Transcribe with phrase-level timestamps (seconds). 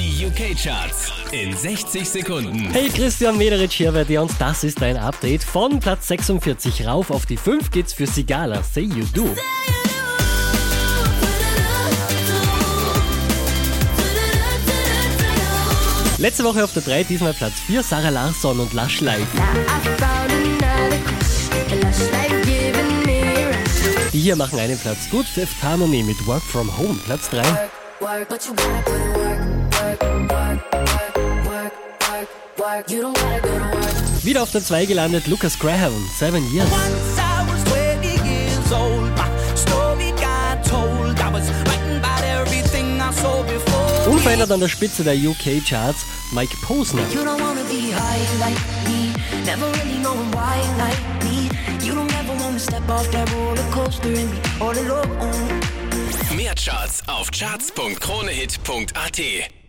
[0.00, 2.70] Die UK-Charts in 60 Sekunden.
[2.70, 5.44] Hey, Christian Mederich hier bei dir und das ist dein Update.
[5.44, 9.28] Von Platz 46 rauf auf die 5 geht's für Sigala, Say You Do.
[16.16, 19.26] Letzte Woche auf der 3, diesmal Platz 4, Sarah Larsson und Lush Life.
[24.14, 27.68] Die hier machen einen Platz gut, Fifth Harmony mit Work From Home, Platz 3.
[34.22, 36.68] Wieder auf der 2 gelandet, Lucas Graham, Seven Years.
[44.06, 47.02] Unverändert an der Spitze der UK-Charts, Mike Posner.
[56.36, 59.59] Mehr Charts auf charts.kronehit.at